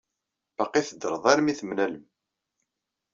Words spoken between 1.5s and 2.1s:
temlalem.